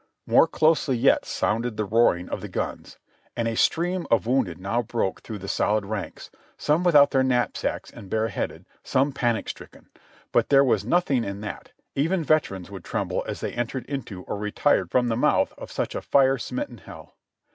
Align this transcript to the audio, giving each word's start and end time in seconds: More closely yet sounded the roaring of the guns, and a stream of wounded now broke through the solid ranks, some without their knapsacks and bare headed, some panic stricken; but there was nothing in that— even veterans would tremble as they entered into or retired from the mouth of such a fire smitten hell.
More 0.25 0.47
closely 0.47 0.97
yet 0.97 1.25
sounded 1.25 1.77
the 1.77 1.85
roaring 1.85 2.27
of 2.29 2.41
the 2.41 2.47
guns, 2.47 2.97
and 3.37 3.47
a 3.47 3.55
stream 3.55 4.07
of 4.09 4.25
wounded 4.25 4.57
now 4.57 4.81
broke 4.81 5.21
through 5.21 5.37
the 5.37 5.47
solid 5.47 5.85
ranks, 5.85 6.31
some 6.57 6.83
without 6.83 7.11
their 7.11 7.21
knapsacks 7.21 7.91
and 7.91 8.09
bare 8.09 8.29
headed, 8.29 8.65
some 8.83 9.11
panic 9.11 9.47
stricken; 9.47 9.91
but 10.31 10.49
there 10.49 10.63
was 10.63 10.83
nothing 10.83 11.23
in 11.23 11.41
that— 11.41 11.71
even 11.95 12.23
veterans 12.23 12.71
would 12.71 12.83
tremble 12.83 13.23
as 13.27 13.41
they 13.41 13.51
entered 13.53 13.85
into 13.85 14.23
or 14.23 14.37
retired 14.39 14.89
from 14.89 15.07
the 15.07 15.15
mouth 15.15 15.53
of 15.55 15.71
such 15.71 15.93
a 15.93 16.01
fire 16.01 16.39
smitten 16.39 16.79
hell. 16.79 17.15